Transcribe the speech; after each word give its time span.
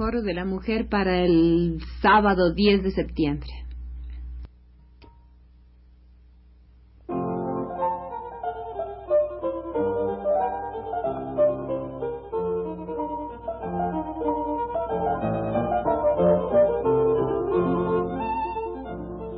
Foro 0.00 0.22
de 0.22 0.32
la 0.32 0.46
Mujer 0.46 0.88
para 0.88 1.22
el 1.22 1.78
sábado 2.00 2.54
10 2.54 2.84
de 2.84 2.90
septiembre. 2.90 3.50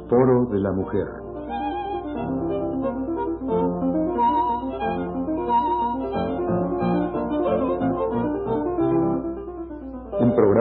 Foro 0.09 0.47
de 0.53 0.61
la 0.61 0.71
Mujer. 0.71 1.22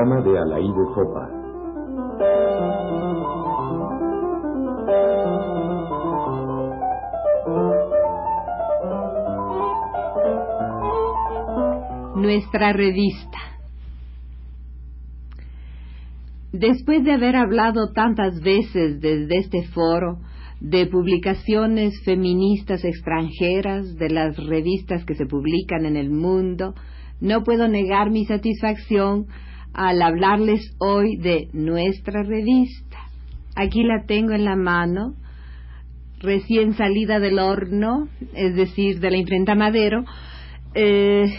Programa 0.02 0.22
de. 0.22 0.32
Nuestra 12.16 12.74
revista. 12.74 13.38
Después 16.52 17.04
de 17.04 17.14
haber 17.14 17.36
hablado 17.36 17.92
tantas 17.94 18.42
veces 18.42 19.00
desde 19.02 19.38
este 19.38 19.64
foro 19.68 20.20
de 20.60 20.86
publicaciones 20.86 21.94
feministas 22.06 22.84
extranjeras, 22.84 23.96
de 23.96 24.10
las 24.10 24.38
revistas 24.38 25.06
que 25.06 25.16
se 25.16 25.26
publican 25.26 25.86
en 25.86 25.96
el 25.96 26.12
mundo, 26.12 26.76
no 27.20 27.44
puedo 27.44 27.68
negar 27.68 28.12
mi 28.12 28.26
satisfacción 28.26 29.28
al 29.74 30.02
hablarles 30.02 30.76
hoy 30.80 31.18
de 31.18 31.50
nuestra 31.54 32.24
revista. 32.24 32.98
Aquí 33.56 33.84
la 33.84 34.06
tengo 34.06 34.32
en 34.32 34.46
la 34.46 34.56
mano, 34.56 35.16
recién 36.20 36.76
salida 36.76 37.20
del 37.20 37.40
horno, 37.40 38.08
es 38.34 38.56
decir, 38.56 39.00
de 39.00 39.12
la 39.12 39.18
imprenta 39.18 39.56
Madero. 39.56 40.04
Eh, 40.74 41.34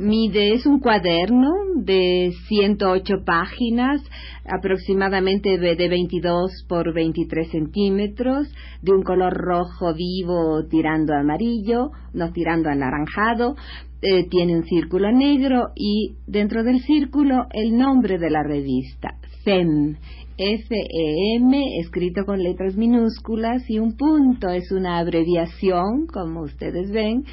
mide, 0.00 0.54
es 0.54 0.66
un 0.66 0.80
cuaderno 0.80 1.50
de 1.76 2.32
108 2.48 3.22
páginas, 3.24 4.02
aproximadamente 4.44 5.58
de 5.58 5.88
22 5.88 6.64
por 6.68 6.92
23 6.92 7.50
centímetros, 7.50 8.48
de 8.82 8.92
un 8.92 9.02
color 9.02 9.34
rojo 9.34 9.94
vivo 9.94 10.66
tirando 10.68 11.14
amarillo, 11.14 11.90
no 12.14 12.32
tirando 12.32 12.68
a 12.68 12.72
anaranjado, 12.72 13.56
eh, 14.02 14.26
tiene 14.28 14.56
un 14.56 14.64
círculo 14.64 15.12
negro 15.12 15.72
y 15.76 16.14
dentro 16.26 16.64
del 16.64 16.80
círculo 16.80 17.46
el 17.52 17.76
nombre 17.76 18.18
de 18.18 18.30
la 18.30 18.42
revista, 18.42 19.18
FEM, 19.44 19.96
F-E-M, 20.42 21.80
escrito 21.80 22.24
con 22.24 22.42
letras 22.42 22.74
minúsculas 22.74 23.68
y 23.68 23.78
un 23.78 23.94
punto, 23.94 24.48
es 24.48 24.72
una 24.72 24.98
abreviación, 24.98 26.06
como 26.06 26.40
ustedes 26.44 26.90
ven, 26.90 27.24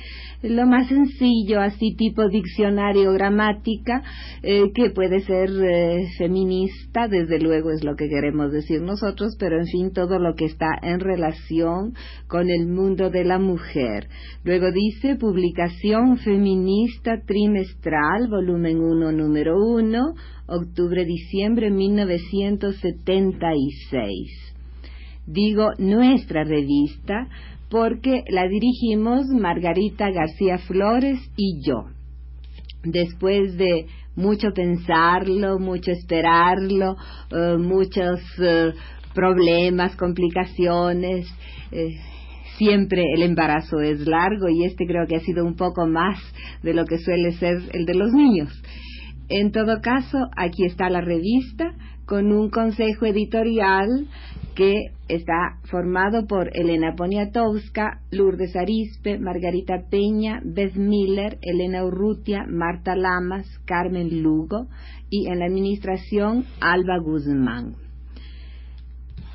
lo 0.44 0.66
más 0.68 0.90
sencillo, 0.90 1.62
así 1.62 1.96
tipo 1.96 2.28
diccionario 2.28 3.14
gramática, 3.14 4.04
eh, 4.44 4.72
que 4.76 4.90
puede 4.90 5.22
ser 5.22 5.50
eh, 5.50 6.10
feminista, 6.18 7.08
desde 7.08 7.40
luego 7.40 7.72
es 7.72 7.82
lo 7.86 7.96
que 7.96 8.10
queremos 8.10 8.52
decir 8.52 8.82
nosotros, 8.82 9.38
pero 9.40 9.58
en 9.58 9.68
fin, 9.68 9.94
todo 9.94 10.20
lo 10.20 10.36
que 10.36 10.44
está 10.44 10.68
en 10.82 11.00
relación 11.00 11.94
con 12.28 12.50
el 12.50 12.68
mundo 12.68 13.10
de 13.10 13.24
la 13.24 13.40
mujer. 13.40 14.10
Luego 14.44 14.74
dice 14.74 15.16
publicación 15.16 16.18
feminista 16.18 17.22
trimestral, 17.26 18.28
volumen 18.30 18.82
1, 18.82 19.14
número 19.14 19.56
1, 19.58 20.14
octubre-diciembre 20.48 21.72
1976. 23.06 24.54
Digo 25.26 25.72
nuestra 25.78 26.44
revista 26.44 27.28
porque 27.70 28.24
la 28.30 28.48
dirigimos 28.48 29.28
Margarita 29.28 30.10
García 30.10 30.58
Flores 30.58 31.20
y 31.36 31.62
yo. 31.66 31.86
Después 32.84 33.58
de 33.58 33.88
mucho 34.16 34.52
pensarlo, 34.54 35.60
mucho 35.60 35.92
esperarlo, 35.92 36.96
eh, 37.32 37.58
muchos 37.58 38.22
eh, 38.40 38.72
problemas, 39.14 39.96
complicaciones, 39.96 41.28
eh, 41.72 41.96
siempre 42.58 43.04
el 43.14 43.24
embarazo 43.24 43.80
es 43.82 44.08
largo 44.08 44.48
y 44.50 44.64
este 44.64 44.86
creo 44.86 45.06
que 45.08 45.18
ha 45.18 45.20
sido 45.20 45.46
un 45.46 45.56
poco 45.56 45.86
más 45.88 46.20
de 46.64 46.74
lo 46.74 46.86
que 46.86 46.98
suele 46.98 47.34
ser 47.34 47.58
el 47.74 47.86
de 47.86 47.94
los 47.94 48.12
niños. 48.14 48.50
En 49.30 49.52
todo 49.52 49.82
caso, 49.82 50.18
aquí 50.36 50.66
está 50.66 50.90
la 50.90 51.02
revista 51.02 51.74
con 52.08 52.32
un 52.32 52.50
consejo 52.50 53.06
editorial 53.06 54.08
que 54.56 54.74
está 55.10 55.60
formado 55.70 56.26
por 56.26 56.50
Elena 56.54 56.96
Poniatowska, 56.96 58.00
Lourdes 58.12 58.56
Arispe, 58.56 59.20
Margarita 59.20 59.84
Peña, 59.92 60.42
Beth 60.44 60.76
Miller, 60.76 61.38
Elena 61.42 61.84
Urrutia, 61.84 62.46
Marta 62.48 62.96
Lamas, 62.96 63.46
Carmen 63.66 64.24
Lugo 64.24 64.68
y 65.10 65.28
en 65.28 65.40
la 65.40 65.46
administración 65.46 66.46
Alba 66.62 66.98
Guzmán. 66.98 67.76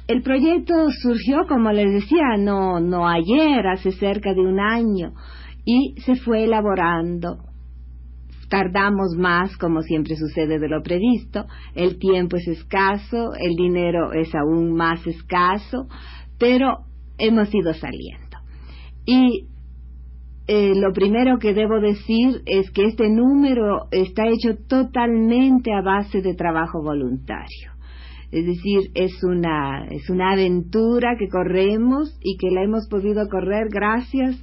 El 0.09 0.23
proyecto 0.23 0.75
surgió, 1.03 1.47
como 1.47 1.71
les 1.73 1.93
decía, 1.93 2.37
no, 2.39 2.81
no 2.81 3.07
ayer, 3.07 3.67
hace 3.67 3.93
cerca 3.93 4.35
de 4.35 4.41
un 4.41 4.59
año, 4.59 5.13
y 5.65 5.95
se 6.05 6.17
fue 6.17 6.45
elaborando 6.45 7.52
tardamos 8.53 9.17
más, 9.17 9.57
como 9.57 9.81
siempre 9.81 10.15
sucede 10.15 10.59
de 10.59 10.69
lo 10.69 10.83
previsto, 10.83 11.47
el 11.75 11.99
tiempo 11.99 12.37
es 12.37 12.47
escaso, 12.49 13.33
el 13.41 13.55
dinero 13.57 14.13
es 14.13 14.29
aún 14.35 14.75
más 14.75 15.07
escaso, 15.07 15.89
pero 16.39 16.81
hemos 17.17 17.49
ido 17.55 17.73
saliendo. 17.73 18.37
Y 19.07 19.47
eh, 20.49 20.75
lo 20.77 20.93
primero 20.93 21.39
que 21.39 21.55
debo 21.55 21.81
decir 21.81 22.43
es 22.45 22.71
que 22.73 22.85
este 22.85 23.09
número 23.09 23.87
está 23.91 24.25
hecho 24.29 24.59
totalmente 24.69 25.73
a 25.73 25.81
base 25.81 26.21
de 26.21 26.35
trabajo 26.35 26.83
voluntario. 26.83 27.73
Es 28.33 28.45
decir, 28.45 28.91
es 28.95 29.25
una, 29.25 29.87
es 29.87 30.11
una 30.11 30.33
aventura 30.33 31.17
que 31.19 31.29
corremos 31.29 32.19
y 32.21 32.37
que 32.37 32.51
la 32.51 32.65
hemos 32.65 32.87
podido 32.91 33.27
correr 33.31 33.69
gracias 33.71 34.37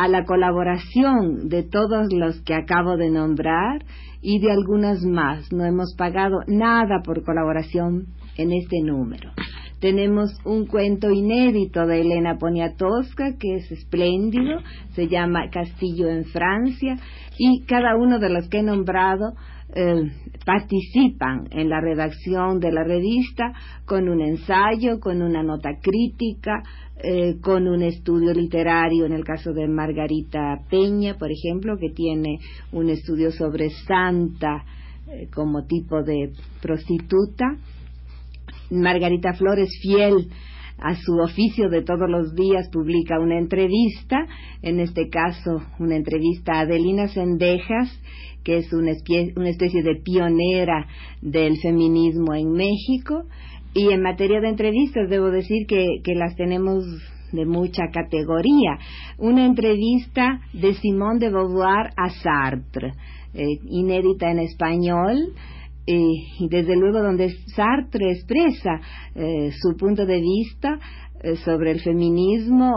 a 0.00 0.08
la 0.08 0.24
colaboración 0.24 1.50
de 1.50 1.62
todos 1.62 2.10
los 2.10 2.40
que 2.40 2.54
acabo 2.54 2.96
de 2.96 3.10
nombrar 3.10 3.84
y 4.22 4.40
de 4.40 4.50
algunas 4.50 5.04
más. 5.04 5.52
No 5.52 5.66
hemos 5.66 5.94
pagado 5.94 6.38
nada 6.46 7.02
por 7.04 7.22
colaboración 7.22 8.06
en 8.38 8.50
este 8.52 8.80
número. 8.80 9.32
Tenemos 9.80 10.30
un 10.44 10.66
cuento 10.66 11.10
inédito 11.10 11.86
de 11.86 12.02
Elena 12.02 12.36
Poniatowska 12.38 13.36
que 13.38 13.56
es 13.56 13.72
espléndido, 13.72 14.60
se 14.92 15.08
llama 15.08 15.48
Castillo 15.50 16.08
en 16.08 16.26
Francia 16.26 16.96
y 17.38 17.64
cada 17.64 17.96
uno 17.96 18.18
de 18.18 18.28
los 18.28 18.48
que 18.48 18.58
he 18.58 18.62
nombrado 18.62 19.32
eh, 19.74 20.10
participan 20.44 21.48
en 21.50 21.68
la 21.68 21.80
redacción 21.80 22.60
de 22.60 22.72
la 22.72 22.84
revista 22.84 23.52
con 23.86 24.08
un 24.08 24.20
ensayo, 24.20 25.00
con 25.00 25.22
una 25.22 25.42
nota 25.42 25.70
crítica, 25.80 26.62
eh, 27.02 27.38
con 27.40 27.66
un 27.66 27.82
estudio 27.82 28.34
literario, 28.34 29.06
en 29.06 29.12
el 29.12 29.24
caso 29.24 29.52
de 29.52 29.68
Margarita 29.68 30.60
Peña, 30.68 31.16
por 31.18 31.30
ejemplo, 31.30 31.78
que 31.78 31.90
tiene 31.90 32.38
un 32.72 32.90
estudio 32.90 33.30
sobre 33.30 33.70
Santa 33.70 34.64
eh, 35.08 35.28
como 35.32 35.64
tipo 35.64 36.02
de 36.02 36.32
prostituta. 36.60 37.56
Margarita 38.70 39.32
Flores, 39.34 39.70
fiel 39.82 40.28
a 40.78 40.94
su 40.96 41.18
oficio 41.18 41.68
de 41.68 41.82
todos 41.82 42.08
los 42.08 42.34
días, 42.34 42.68
publica 42.72 43.18
una 43.18 43.38
entrevista, 43.38 44.26
en 44.62 44.80
este 44.80 45.08
caso 45.08 45.62
una 45.78 45.96
entrevista 45.96 46.54
a 46.54 46.60
Adelina 46.60 47.08
Sendejas, 47.08 48.00
que 48.44 48.58
es 48.58 48.72
una 48.72 48.92
especie 48.92 49.82
de 49.82 49.96
pionera 49.96 50.86
del 51.20 51.58
feminismo 51.60 52.34
en 52.34 52.52
México, 52.52 53.24
y 53.74 53.92
en 53.92 54.02
materia 54.02 54.40
de 54.40 54.48
entrevistas, 54.48 55.08
debo 55.08 55.30
decir 55.30 55.66
que, 55.66 56.00
las 56.14 56.34
tenemos 56.34 56.84
de 57.32 57.46
mucha 57.46 57.84
categoría. 57.92 58.78
Una 59.18 59.46
entrevista 59.46 60.40
de 60.52 60.74
Simone 60.74 61.20
de 61.20 61.30
Beauvoir 61.30 61.90
a 61.96 62.08
Sartre, 62.10 62.94
eh, 63.34 63.58
inédita 63.68 64.28
en 64.30 64.40
español, 64.40 65.34
y 65.86 66.48
desde 66.48 66.76
luego 66.76 67.02
donde 67.02 67.30
Sartre 67.54 68.12
expresa 68.12 68.80
eh, 69.14 69.50
su 69.60 69.76
punto 69.76 70.06
de 70.06 70.20
vista 70.20 70.78
sobre 71.44 71.72
el 71.72 71.80
feminismo 71.80 72.72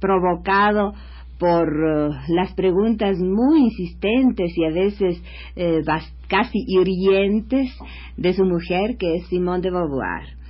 provocado 0.00 0.92
por 1.40 1.68
eh, 1.68 2.10
las 2.28 2.52
preguntas 2.54 3.18
muy 3.18 3.60
insistentes 3.60 4.52
y 4.56 4.64
a 4.64 4.70
veces 4.70 5.22
eh, 5.56 5.80
casi 6.28 6.58
hirientes 6.68 7.70
de 8.16 8.32
su 8.34 8.44
mujer, 8.44 8.96
que 8.98 9.16
es 9.16 9.26
Simone 9.28 9.62
de 9.62 9.70
Beauvoir. 9.70 10.40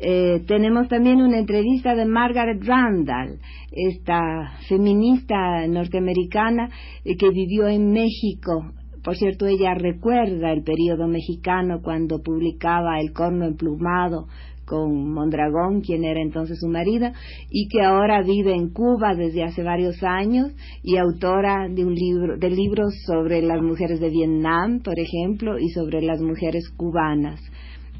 Eh, 0.00 0.42
tenemos 0.48 0.88
también 0.88 1.20
una 1.20 1.38
entrevista 1.38 1.94
de 1.94 2.06
Margaret 2.06 2.60
Randall, 2.64 3.38
esta 3.70 4.58
feminista 4.68 5.66
norteamericana 5.68 6.70
que 7.04 7.30
vivió 7.30 7.68
en 7.68 7.92
México 7.92 8.72
por 9.02 9.16
cierto, 9.16 9.46
ella 9.46 9.74
recuerda 9.74 10.52
el 10.52 10.62
periodo 10.62 11.08
mexicano 11.08 11.80
cuando 11.82 12.22
publicaba 12.22 13.00
El 13.00 13.12
corno 13.12 13.46
emplumado 13.46 14.28
con 14.64 15.12
Mondragón, 15.12 15.80
quien 15.80 16.04
era 16.04 16.20
entonces 16.22 16.60
su 16.60 16.68
marido, 16.68 17.08
y 17.50 17.68
que 17.68 17.82
ahora 17.82 18.22
vive 18.22 18.54
en 18.54 18.70
Cuba 18.70 19.14
desde 19.14 19.42
hace 19.42 19.62
varios 19.62 20.02
años 20.02 20.52
y 20.82 20.96
autora 20.96 21.68
de 21.68 21.84
un 21.84 21.94
libro, 21.94 22.38
de 22.38 22.50
libros 22.50 22.94
sobre 23.06 23.42
las 23.42 23.60
mujeres 23.60 24.00
de 24.00 24.08
Vietnam, 24.08 24.80
por 24.80 24.98
ejemplo, 24.98 25.58
y 25.58 25.68
sobre 25.70 26.00
las 26.00 26.20
mujeres 26.20 26.70
cubanas. 26.76 27.40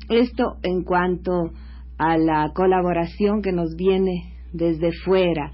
Esto 0.08 0.56
en 0.62 0.84
cuanto 0.84 1.50
a 1.98 2.16
la 2.16 2.52
colaboración 2.54 3.42
que 3.42 3.52
nos 3.52 3.74
viene 3.76 4.34
desde 4.52 4.92
fuera. 5.04 5.52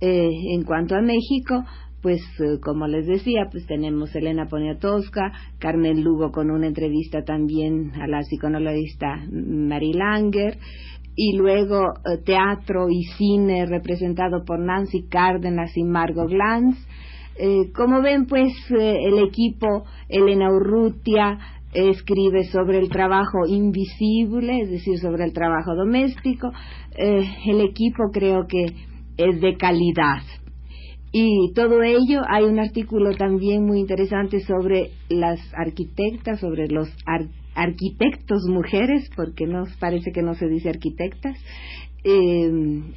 Eh, 0.00 0.30
en 0.54 0.64
cuanto 0.64 0.94
a 0.94 1.02
México, 1.02 1.62
pues 2.02 2.22
eh, 2.40 2.58
como 2.62 2.86
les 2.86 3.06
decía, 3.06 3.48
pues 3.50 3.66
tenemos 3.66 4.14
Elena 4.14 4.46
Poniatowska, 4.46 5.32
Carmen 5.58 6.02
Lugo 6.02 6.30
con 6.32 6.50
una 6.50 6.66
entrevista 6.66 7.22
también 7.24 7.92
a 8.00 8.06
la 8.06 8.20
psicoanalista 8.20 9.22
Mary 9.30 9.92
Langer, 9.92 10.56
y 11.14 11.36
luego 11.36 11.82
eh, 12.04 12.18
teatro 12.24 12.88
y 12.88 13.02
cine 13.18 13.66
representado 13.66 14.44
por 14.44 14.58
Nancy 14.58 15.06
Cárdenas 15.08 15.76
y 15.76 15.84
Margot 15.84 16.28
Glantz. 16.28 16.78
Eh, 17.36 17.70
como 17.74 18.02
ven, 18.02 18.26
pues 18.26 18.52
el 18.70 19.18
equipo 19.18 19.84
Elena 20.08 20.50
Urrutia 20.50 21.38
escribe 21.72 22.44
sobre 22.44 22.78
el 22.78 22.88
trabajo 22.88 23.46
invisible, 23.46 24.60
es 24.62 24.70
decir, 24.70 24.98
sobre 24.98 25.24
el 25.24 25.32
trabajo 25.32 25.74
doméstico. 25.74 26.50
el 26.96 27.60
equipo 27.60 28.10
creo 28.12 28.46
que 28.46 28.64
es 29.16 29.40
de 29.40 29.56
calidad, 29.56 30.22
y 31.12 31.52
todo 31.54 31.82
ello, 31.82 32.22
hay 32.28 32.44
un 32.44 32.60
artículo 32.60 33.16
también 33.16 33.66
muy 33.66 33.80
interesante 33.80 34.40
sobre 34.40 34.90
las 35.08 35.40
arquitectas, 35.54 36.38
sobre 36.38 36.68
los 36.68 36.88
arquitectos 37.54 38.42
mujeres, 38.48 39.10
porque 39.16 39.46
nos 39.46 39.74
parece 39.78 40.12
que 40.12 40.22
no 40.22 40.34
se 40.34 40.46
dice 40.46 40.68
arquitectas, 40.68 41.36
eh, 42.04 42.50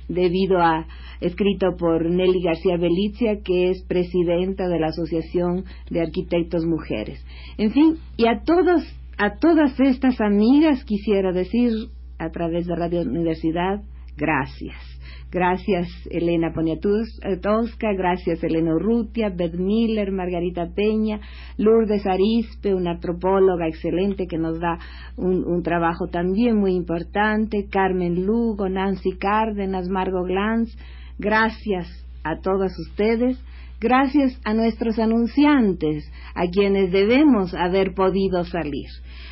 debido 0.07 0.59
a 0.61 0.85
escrito 1.21 1.75
por 1.77 2.07
Nelly 2.09 2.41
García 2.43 2.77
Belicia, 2.77 3.41
que 3.43 3.71
es 3.71 3.83
presidenta 3.83 4.67
de 4.67 4.79
la 4.79 4.87
Asociación 4.87 5.65
de 5.89 6.01
Arquitectos 6.01 6.65
Mujeres. 6.65 7.19
En 7.57 7.71
fin, 7.71 7.97
y 8.15 8.27
a 8.27 8.43
todos, 8.45 8.83
a 9.17 9.37
todas 9.39 9.79
estas 9.79 10.21
amigas 10.21 10.85
quisiera 10.85 11.31
decir 11.31 11.71
a 12.19 12.29
través 12.29 12.67
de 12.67 12.75
Radio 12.75 13.01
Universidad, 13.01 13.81
gracias 14.15 14.92
Gracias 15.33 15.87
Elena 16.11 16.53
Poniatowska, 16.53 17.91
gracias 17.97 18.43
Elena 18.43 18.75
Urrutia, 18.75 19.31
Beth 19.35 19.55
Miller, 19.55 20.11
Margarita 20.11 20.67
Peña, 20.75 21.21
Lourdes 21.57 22.05
Arispe, 22.05 22.75
una 22.75 22.91
antropóloga 22.91 23.67
excelente 23.67 24.27
que 24.27 24.37
nos 24.37 24.59
da 24.59 24.77
un, 25.17 25.63
trabajo 25.63 26.05
también 26.07 26.57
muy 26.57 26.75
importante, 26.75 27.65
Carmen 27.67 28.27
Lugo, 28.27 28.69
Nancy 28.69 29.13
Cárdenas, 29.17 29.89
Margot 29.89 30.27
Glantz. 30.27 30.77
Gracias 31.17 31.87
a 32.23 32.39
todas 32.39 32.77
ustedes 32.77 33.43
gracias 33.83 34.39
a 34.45 34.53
nuestros 34.53 34.97
anunciantes, 34.97 36.09
a 36.33 36.47
quienes 36.47 36.91
debemos 36.91 37.53
haber 37.53 37.93
podido 37.93 38.45
salir. 38.45 38.87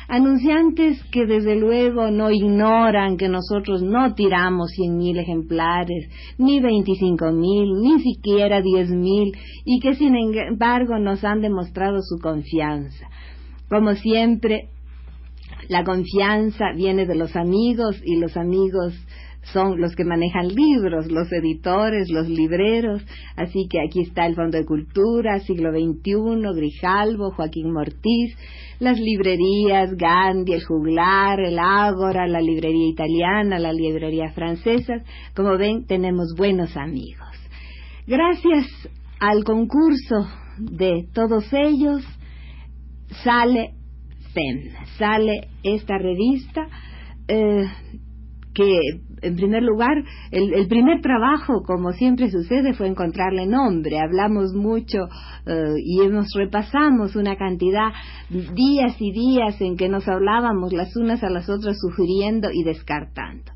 Anunciantes 0.08 1.02
que 1.10 1.24
desde 1.24 1.56
luego 1.56 2.10
no 2.10 2.30
ignoran 2.30 3.16
que 3.16 3.30
nosotros 3.30 3.82
no 3.82 4.14
tiramos 4.14 4.70
cien 4.72 4.98
mil 4.98 5.18
ejemplares, 5.18 6.10
ni 6.36 6.60
veinticinco 6.60 7.32
mil, 7.32 7.80
ni 7.80 8.02
siquiera 8.02 8.60
diez 8.60 8.90
mil, 8.90 9.32
y 9.64 9.80
que 9.80 9.94
sin 9.94 10.14
embargo 10.14 10.98
nos 10.98 11.24
han 11.24 11.40
demostrado 11.40 12.00
su 12.02 12.20
confianza. 12.20 13.08
Como 13.70 13.94
siempre, 13.94 14.68
la 15.68 15.82
confianza 15.82 16.72
viene 16.76 17.06
de 17.06 17.14
los 17.14 17.34
amigos 17.36 17.98
y 18.04 18.20
los 18.20 18.36
amigos 18.36 18.92
son 19.52 19.80
los 19.80 19.94
que 19.96 20.04
manejan 20.04 20.48
libros, 20.48 21.10
los 21.10 21.30
editores, 21.32 22.10
los 22.10 22.28
libreros. 22.28 23.02
Así 23.36 23.66
que 23.68 23.80
aquí 23.80 24.02
está 24.02 24.26
el 24.26 24.34
Fondo 24.34 24.56
de 24.56 24.64
Cultura, 24.64 25.40
Siglo 25.40 25.70
XXI, 25.72 26.54
Grijalvo, 26.54 27.32
Joaquín 27.32 27.72
Mortiz, 27.72 28.36
las 28.78 28.98
librerías, 28.98 29.94
Gandhi, 29.96 30.54
el 30.54 30.64
Juglar, 30.64 31.40
el 31.40 31.58
Ágora, 31.58 32.26
la 32.28 32.40
librería 32.40 32.88
italiana, 32.88 33.58
la 33.58 33.72
librería 33.72 34.30
francesa. 34.32 34.94
Como 35.34 35.58
ven, 35.58 35.86
tenemos 35.86 36.34
buenos 36.36 36.76
amigos. 36.76 37.28
Gracias 38.06 38.66
al 39.20 39.44
concurso 39.44 40.28
de 40.58 41.08
todos 41.12 41.52
ellos, 41.52 42.02
sale 43.24 43.74
FEM, 44.32 44.72
sale 44.98 45.48
esta 45.62 45.98
revista. 45.98 46.66
Eh, 47.28 47.64
que 48.54 49.00
en 49.22 49.36
primer 49.36 49.62
lugar, 49.62 50.02
el, 50.30 50.66
primer 50.68 51.00
trabajo, 51.00 51.62
como 51.64 51.92
siempre 51.92 52.30
sucede, 52.30 52.74
fue 52.74 52.88
encontrarle 52.88 53.46
nombre. 53.46 53.98
Hablamos 53.98 54.52
mucho 54.52 55.08
eh, 55.46 55.74
y 55.78 56.06
nos 56.08 56.26
repasamos 56.34 57.16
una 57.16 57.36
cantidad, 57.36 57.92
días 58.28 58.96
y 59.00 59.12
días 59.12 59.60
en 59.60 59.76
que 59.76 59.88
nos 59.88 60.08
hablábamos 60.08 60.72
las 60.72 60.96
unas 60.96 61.22
a 61.22 61.30
las 61.30 61.48
otras 61.48 61.78
sugiriendo 61.80 62.50
y 62.52 62.64
descartando. 62.64 63.52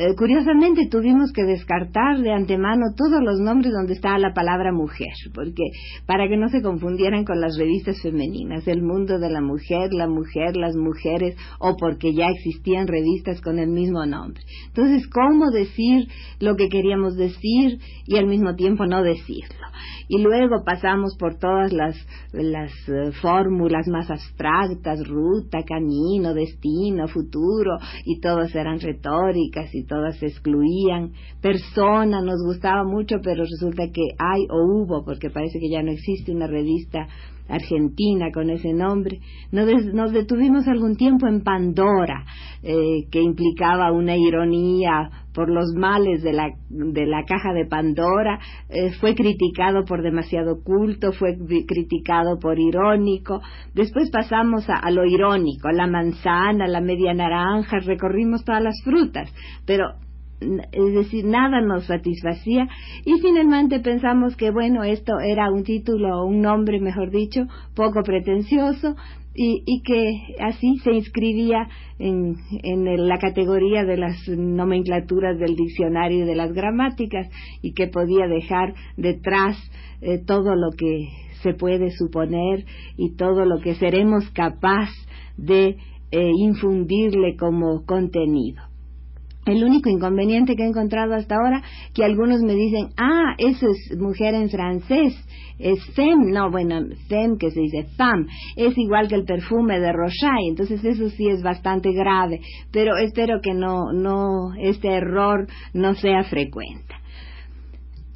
Eh, 0.00 0.14
curiosamente 0.14 0.86
tuvimos 0.88 1.32
que 1.32 1.42
descartar 1.42 2.20
de 2.20 2.32
antemano 2.32 2.94
todos 2.96 3.20
los 3.20 3.40
nombres 3.40 3.72
donde 3.72 3.94
estaba 3.94 4.16
la 4.16 4.32
palabra 4.32 4.70
mujer, 4.70 5.12
porque 5.34 5.64
para 6.06 6.28
que 6.28 6.36
no 6.36 6.48
se 6.50 6.62
confundieran 6.62 7.24
con 7.24 7.40
las 7.40 7.58
revistas 7.58 8.00
femeninas, 8.00 8.68
el 8.68 8.80
mundo 8.80 9.18
de 9.18 9.28
la 9.28 9.40
mujer, 9.40 9.92
la 9.92 10.06
mujer, 10.06 10.56
las 10.56 10.76
mujeres, 10.76 11.36
o 11.58 11.76
porque 11.76 12.14
ya 12.14 12.28
existían 12.28 12.86
revistas 12.86 13.40
con 13.40 13.58
el 13.58 13.70
mismo 13.70 14.06
nombre. 14.06 14.40
Entonces, 14.68 15.08
¿cómo 15.08 15.50
decir 15.50 16.06
lo 16.38 16.54
que 16.54 16.68
queríamos 16.68 17.16
decir 17.16 17.80
y 18.06 18.18
al 18.18 18.28
mismo 18.28 18.54
tiempo 18.54 18.86
no 18.86 19.02
decirlo? 19.02 19.66
y 20.08 20.18
luego 20.22 20.64
pasamos 20.64 21.16
por 21.16 21.38
todas 21.38 21.72
las, 21.72 21.96
las 22.32 22.72
eh, 22.88 23.12
fórmulas 23.20 23.86
más 23.88 24.10
abstractas, 24.10 25.06
ruta, 25.06 25.58
camino, 25.64 26.34
destino, 26.34 27.08
futuro, 27.08 27.78
y 28.04 28.20
todas 28.20 28.54
eran 28.54 28.80
retóricas 28.80 29.74
y 29.74 29.84
todas 29.88 30.16
se 30.18 30.26
excluían. 30.26 31.12
Persona 31.40 32.20
nos 32.20 32.40
gustaba 32.46 32.84
mucho, 32.84 33.16
pero 33.22 33.42
resulta 33.42 33.90
que 33.92 34.02
hay 34.18 34.42
o 34.50 34.64
hubo, 34.64 35.04
porque 35.04 35.30
parece 35.30 35.58
que 35.58 35.68
ya 35.68 35.82
no 35.82 35.90
existe 35.90 36.30
una 36.30 36.46
revista 36.46 37.08
argentina 37.48 38.26
con 38.32 38.50
ese 38.50 38.72
nombre. 38.72 39.20
Nos, 39.50 40.12
detuvimos 40.12 40.68
algún 40.68 40.96
tiempo 40.96 41.26
en 41.26 41.42
Pandora, 41.42 42.24
eh, 42.62 43.06
que 43.10 43.20
implicaba 43.20 43.92
una 43.92 44.16
ironía 44.16 45.10
por 45.32 45.50
los 45.50 45.72
males 45.76 46.22
de 46.22 46.32
la, 46.32 46.48
de 46.68 47.06
la 47.06 47.24
caja 47.24 47.52
de 47.52 47.64
Pandora, 47.64 48.40
eh, 48.68 48.90
fue 49.00 49.14
criticado 49.14 49.84
por 49.84 50.02
demasiado 50.02 50.62
culto, 50.64 51.12
fue 51.12 51.36
criticado 51.66 52.38
por 52.40 52.58
irónico. 52.58 53.40
Después 53.72 54.10
pasamos 54.10 54.68
a, 54.68 54.74
a 54.74 54.90
lo 54.90 55.04
irónico, 55.04 55.70
la 55.70 55.86
manzana, 55.86 56.66
la 56.66 56.80
media 56.80 57.14
naranja, 57.14 57.78
recorrimos 57.78 58.44
todas 58.44 58.62
las 58.62 58.82
frutas, 58.82 59.32
pero 59.64 59.77
es 60.40 60.94
decir, 60.94 61.24
nada 61.24 61.60
nos 61.60 61.86
satisfacía 61.86 62.68
y 63.04 63.18
finalmente 63.20 63.80
pensamos 63.80 64.36
que 64.36 64.50
bueno, 64.50 64.84
esto 64.84 65.18
era 65.18 65.50
un 65.50 65.64
título, 65.64 66.24
un 66.24 66.40
nombre, 66.40 66.80
mejor 66.80 67.10
dicho, 67.10 67.46
poco 67.74 68.02
pretencioso 68.02 68.94
y, 69.34 69.62
y 69.66 69.82
que 69.82 70.36
así 70.40 70.78
se 70.84 70.92
inscribía 70.92 71.68
en, 71.98 72.36
en, 72.62 73.08
la 73.08 73.18
categoría 73.18 73.84
de 73.84 73.96
las 73.96 74.28
nomenclaturas 74.28 75.38
del 75.38 75.56
diccionario 75.56 76.24
y 76.24 76.26
de 76.26 76.34
las 76.34 76.52
gramáticas 76.52 77.28
y 77.62 77.72
que 77.72 77.88
podía 77.88 78.26
dejar 78.26 78.74
detrás 78.96 79.56
eh, 80.00 80.18
todo 80.18 80.54
lo 80.54 80.70
que 80.76 81.08
se 81.42 81.54
puede 81.54 81.90
suponer 81.90 82.64
y 82.96 83.16
todo 83.16 83.44
lo 83.44 83.60
que 83.60 83.74
seremos 83.74 84.28
capaz 84.30 84.88
de 85.36 85.76
eh, 86.10 86.30
infundirle 86.36 87.36
como 87.36 87.84
contenido. 87.84 88.67
El 89.48 89.64
único 89.64 89.88
inconveniente 89.88 90.54
que 90.54 90.62
he 90.62 90.68
encontrado 90.68 91.14
hasta 91.14 91.36
ahora, 91.36 91.62
que 91.94 92.04
algunos 92.04 92.42
me 92.42 92.54
dicen, 92.54 92.88
ah, 92.98 93.34
eso 93.38 93.66
es 93.66 93.98
mujer 93.98 94.34
en 94.34 94.50
francés, 94.50 95.14
es 95.58 95.82
femme, 95.94 96.30
no, 96.32 96.50
bueno, 96.50 96.80
femme 97.08 97.38
que 97.38 97.50
se 97.50 97.60
dice 97.60 97.84
femme, 97.96 98.26
es 98.56 98.76
igual 98.76 99.08
que 99.08 99.14
el 99.14 99.24
perfume 99.24 99.80
de 99.80 99.90
Rochai, 99.90 100.48
entonces 100.48 100.84
eso 100.84 101.08
sí 101.08 101.28
es 101.28 101.42
bastante 101.42 101.92
grave, 101.92 102.40
pero 102.70 102.96
espero 102.98 103.40
que 103.42 103.54
no, 103.54 103.90
no, 103.94 104.52
este 104.60 104.88
error 104.88 105.46
no 105.72 105.94
sea 105.94 106.24
frecuente. 106.24 106.94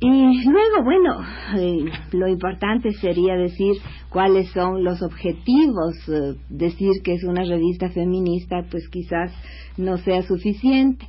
Y 0.05 0.45
luego, 0.51 0.83
bueno, 0.83 1.21
eh, 1.57 1.85
lo 2.11 2.27
importante 2.27 2.91
sería 2.91 3.37
decir 3.37 3.77
cuáles 4.09 4.51
son 4.51 4.83
los 4.83 5.01
objetivos. 5.01 5.95
Eh, 6.09 6.35
decir 6.49 6.91
que 7.05 7.15
es 7.15 7.23
una 7.23 7.45
revista 7.45 7.89
feminista, 7.89 8.65
pues 8.69 8.89
quizás 8.89 9.31
no 9.77 9.99
sea 9.99 10.23
suficiente. 10.23 11.07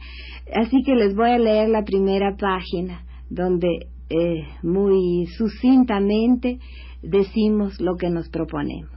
Así 0.53 0.83
que 0.85 0.95
les 0.95 1.15
voy 1.15 1.31
a 1.31 1.39
leer 1.39 1.69
la 1.69 1.83
primera 1.83 2.35
página, 2.35 3.05
donde 3.29 3.87
eh, 4.09 4.43
muy 4.61 5.25
sucintamente 5.37 6.59
decimos 7.01 7.79
lo 7.79 7.95
que 7.95 8.09
nos 8.09 8.29
proponemos. 8.29 8.91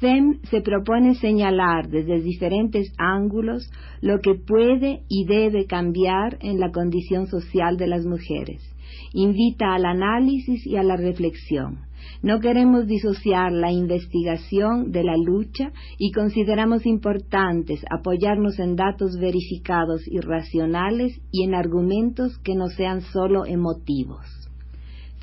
FEM 0.00 0.40
se 0.50 0.60
propone 0.60 1.14
señalar 1.14 1.88
desde 1.88 2.20
diferentes 2.20 2.92
ángulos 2.98 3.70
lo 4.00 4.20
que 4.20 4.34
puede 4.34 5.02
y 5.08 5.24
debe 5.24 5.66
cambiar 5.66 6.36
en 6.40 6.58
la 6.58 6.72
condición 6.72 7.26
social 7.26 7.76
de 7.76 7.86
las 7.86 8.04
mujeres. 8.04 8.73
Invita 9.12 9.74
al 9.74 9.84
análisis 9.84 10.66
y 10.66 10.76
a 10.76 10.82
la 10.82 10.96
reflexión. 10.96 11.86
No 12.22 12.40
queremos 12.40 12.86
disociar 12.86 13.52
la 13.52 13.72
investigación 13.72 14.92
de 14.92 15.04
la 15.04 15.16
lucha 15.16 15.72
y 15.98 16.12
consideramos 16.12 16.86
importantes 16.86 17.84
apoyarnos 17.90 18.58
en 18.58 18.76
datos 18.76 19.18
verificados 19.18 20.02
y 20.06 20.20
racionales 20.20 21.20
y 21.32 21.44
en 21.44 21.54
argumentos 21.54 22.38
que 22.38 22.54
no 22.54 22.68
sean 22.68 23.00
solo 23.00 23.46
emotivos. 23.46 24.24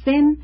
FEM 0.04 0.38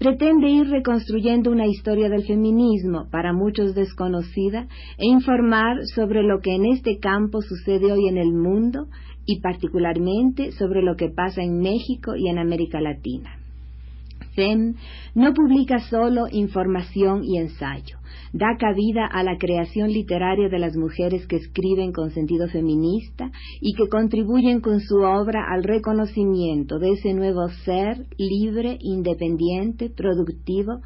pretende 0.00 0.48
ir 0.48 0.68
reconstruyendo 0.68 1.50
una 1.50 1.66
historia 1.66 2.08
del 2.08 2.24
feminismo, 2.24 3.06
para 3.10 3.34
muchos 3.34 3.74
desconocida, 3.74 4.66
e 4.96 5.06
informar 5.06 5.76
sobre 5.94 6.22
lo 6.22 6.40
que 6.40 6.54
en 6.54 6.64
este 6.64 6.98
campo 6.98 7.42
sucede 7.42 7.92
hoy 7.92 8.08
en 8.08 8.16
el 8.16 8.32
mundo 8.32 8.86
y 9.26 9.40
particularmente 9.40 10.52
sobre 10.52 10.82
lo 10.82 10.96
que 10.96 11.08
pasa 11.08 11.42
en 11.42 11.58
México 11.58 12.16
y 12.16 12.28
en 12.28 12.38
América 12.38 12.80
Latina. 12.80 13.40
FEM 14.34 14.74
no 15.14 15.34
publica 15.34 15.80
solo 15.90 16.26
información 16.30 17.24
y 17.24 17.38
ensayo, 17.38 17.98
da 18.32 18.56
cabida 18.58 19.06
a 19.06 19.22
la 19.24 19.38
creación 19.38 19.90
literaria 19.90 20.48
de 20.48 20.58
las 20.58 20.76
mujeres 20.76 21.26
que 21.26 21.36
escriben 21.36 21.92
con 21.92 22.10
sentido 22.10 22.48
feminista 22.48 23.30
y 23.60 23.74
que 23.74 23.88
contribuyen 23.88 24.60
con 24.60 24.80
su 24.80 24.98
obra 24.98 25.46
al 25.50 25.64
reconocimiento 25.64 26.78
de 26.78 26.92
ese 26.92 27.12
nuevo 27.12 27.48
ser 27.64 28.06
libre, 28.18 28.78
independiente, 28.80 29.90
productivo, 29.90 30.80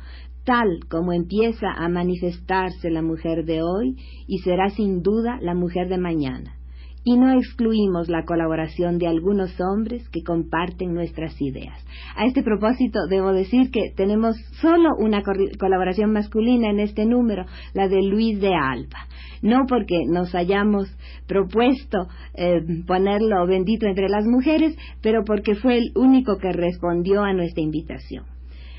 tal 0.45 0.81
como 0.89 1.13
empieza 1.13 1.71
a 1.77 1.89
manifestarse 1.89 2.91
la 2.91 3.03
mujer 3.03 3.45
de 3.45 3.63
hoy 3.63 3.97
y 4.27 4.39
será 4.39 4.71
sin 4.71 5.03
duda 5.03 5.39
la 5.41 5.55
mujer 5.55 5.89
de 5.89 5.99
mañana 5.99 6.57
y 7.05 7.17
no 7.17 7.31
excluimos 7.33 8.09
la 8.09 8.25
colaboración 8.25 8.99
de 8.99 9.07
algunos 9.07 9.55
hombres 9.61 10.09
que 10.09 10.23
comparten 10.23 10.95
nuestras 10.95 11.41
ideas. 11.41 11.79
A 12.17 12.25
este 12.25 12.43
propósito, 12.43 13.07
debo 13.09 13.33
decir 13.33 13.71
que 13.71 13.93
tenemos 13.95 14.37
solo 14.61 14.91
una 14.99 15.23
colaboración 15.23 16.13
masculina 16.13 16.71
en 16.71 16.81
este 16.81 17.05
número, 17.05 17.45
la 17.75 17.89
de 17.89 18.03
Luis 18.03 18.41
de 18.41 18.55
Alba. 18.55 19.07
No 19.43 19.67
porque 19.69 20.07
nos 20.09 20.35
hayamos 20.35 20.89
propuesto 21.27 22.09
eh, 22.35 22.61
ponerlo 22.87 23.47
bendito 23.47 23.87
entre 23.87 24.09
las 24.09 24.25
mujeres, 24.25 24.77
pero 25.03 25.25
porque 25.25 25.55
fue 25.55 25.77
el 25.77 25.93
único 25.95 26.39
que 26.39 26.53
respondió 26.53 27.23
a 27.23 27.35
nuestra 27.35 27.63
invitación. 27.63 28.34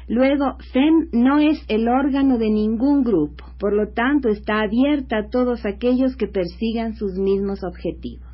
Luego, 0.07 0.57
FEM 0.71 1.09
no 1.13 1.39
es 1.39 1.63
el 1.67 1.87
órgano 1.87 2.37
de 2.37 2.49
ningún 2.51 3.03
grupo, 3.03 3.43
por 3.59 3.73
lo 3.73 3.91
tanto 3.91 4.29
está 4.29 4.61
abierta 4.61 5.17
a 5.17 5.29
todos 5.29 5.65
aquellos 5.65 6.15
que 6.15 6.27
persigan 6.27 6.95
sus 6.95 7.17
mismos 7.17 7.63
objetivos. 7.63 8.25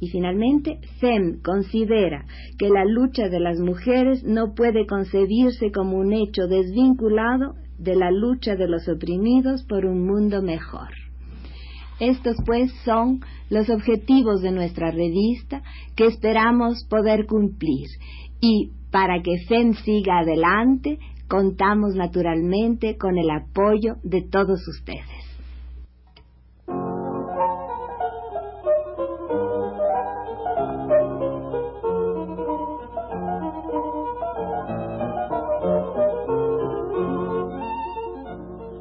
Y 0.00 0.08
finalmente, 0.10 0.78
FEM 1.00 1.42
considera 1.42 2.24
que 2.58 2.68
la 2.68 2.84
lucha 2.84 3.28
de 3.28 3.40
las 3.40 3.58
mujeres 3.58 4.22
no 4.22 4.54
puede 4.54 4.86
concebirse 4.86 5.72
como 5.72 5.98
un 5.98 6.12
hecho 6.12 6.46
desvinculado 6.46 7.54
de 7.78 7.96
la 7.96 8.12
lucha 8.12 8.54
de 8.54 8.68
los 8.68 8.88
oprimidos 8.88 9.64
por 9.64 9.84
un 9.84 10.06
mundo 10.06 10.42
mejor. 10.42 10.90
Estos 11.98 12.36
pues 12.46 12.72
son 12.84 13.20
los 13.50 13.68
objetivos 13.70 14.40
de 14.40 14.52
nuestra 14.52 14.92
revista 14.92 15.62
que 15.96 16.06
esperamos 16.06 16.84
poder 16.88 17.26
cumplir 17.26 17.88
y 18.40 18.70
para 18.90 19.22
que 19.22 19.38
FEM 19.46 19.74
siga 19.74 20.18
adelante, 20.20 20.98
contamos 21.28 21.94
naturalmente 21.94 22.96
con 22.96 23.18
el 23.18 23.30
apoyo 23.30 23.96
de 24.02 24.22
todos 24.22 24.66
ustedes. 24.66 25.04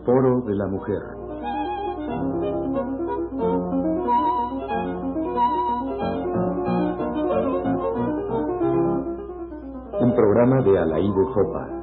Foro 0.06 0.42
de 0.48 0.56
la 0.56 0.68
Mujer. 0.68 1.27
De 10.72 10.80
Alaíde 10.80 11.26
Jopa. 11.34 11.77